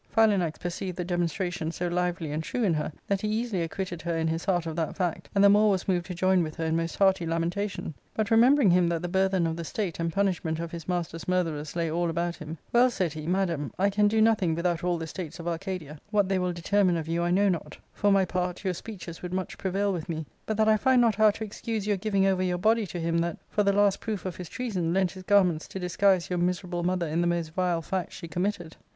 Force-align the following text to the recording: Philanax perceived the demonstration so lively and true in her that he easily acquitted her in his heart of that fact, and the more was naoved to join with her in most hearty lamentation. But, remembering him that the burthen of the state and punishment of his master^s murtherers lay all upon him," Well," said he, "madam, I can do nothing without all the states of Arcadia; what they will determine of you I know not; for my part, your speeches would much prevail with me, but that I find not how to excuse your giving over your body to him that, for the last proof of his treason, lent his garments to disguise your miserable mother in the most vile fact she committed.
Philanax 0.09 0.59
perceived 0.59 0.97
the 0.97 1.05
demonstration 1.05 1.71
so 1.71 1.87
lively 1.87 2.31
and 2.31 2.41
true 2.41 2.63
in 2.63 2.73
her 2.73 2.91
that 3.07 3.21
he 3.21 3.27
easily 3.27 3.61
acquitted 3.61 4.01
her 4.01 4.17
in 4.17 4.27
his 4.27 4.43
heart 4.45 4.65
of 4.65 4.75
that 4.75 4.95
fact, 4.95 5.29
and 5.35 5.43
the 5.43 5.47
more 5.49 5.69
was 5.69 5.83
naoved 5.83 6.05
to 6.05 6.15
join 6.15 6.41
with 6.41 6.55
her 6.55 6.65
in 6.65 6.75
most 6.75 6.95
hearty 6.95 7.23
lamentation. 7.23 7.93
But, 8.15 8.31
remembering 8.31 8.71
him 8.71 8.87
that 8.87 9.03
the 9.03 9.07
burthen 9.07 9.45
of 9.45 9.55
the 9.57 9.63
state 9.63 9.99
and 9.99 10.11
punishment 10.11 10.59
of 10.59 10.71
his 10.71 10.85
master^s 10.85 11.27
murtherers 11.27 11.75
lay 11.75 11.91
all 11.91 12.09
upon 12.09 12.33
him," 12.33 12.57
Well," 12.73 12.89
said 12.89 13.13
he, 13.13 13.27
"madam, 13.27 13.71
I 13.77 13.91
can 13.91 14.07
do 14.07 14.23
nothing 14.23 14.55
without 14.55 14.83
all 14.83 14.97
the 14.97 15.05
states 15.05 15.37
of 15.39 15.47
Arcadia; 15.47 15.99
what 16.09 16.27
they 16.29 16.39
will 16.39 16.51
determine 16.51 16.97
of 16.97 17.07
you 17.07 17.21
I 17.21 17.29
know 17.29 17.47
not; 17.49 17.77
for 17.93 18.11
my 18.11 18.25
part, 18.25 18.63
your 18.63 18.73
speeches 18.73 19.21
would 19.21 19.33
much 19.35 19.55
prevail 19.59 19.93
with 19.93 20.09
me, 20.09 20.25
but 20.47 20.57
that 20.57 20.67
I 20.67 20.77
find 20.77 20.99
not 20.99 21.13
how 21.13 21.29
to 21.29 21.43
excuse 21.43 21.85
your 21.85 21.97
giving 21.97 22.25
over 22.25 22.41
your 22.41 22.57
body 22.57 22.87
to 22.87 22.99
him 22.99 23.19
that, 23.19 23.37
for 23.51 23.61
the 23.61 23.71
last 23.71 23.99
proof 23.99 24.25
of 24.25 24.37
his 24.37 24.49
treason, 24.49 24.95
lent 24.95 25.11
his 25.11 25.21
garments 25.21 25.67
to 25.67 25.77
disguise 25.79 26.27
your 26.27 26.39
miserable 26.39 26.81
mother 26.81 27.05
in 27.05 27.21
the 27.21 27.27
most 27.27 27.53
vile 27.53 27.83
fact 27.83 28.13
she 28.13 28.27
committed. 28.27 28.75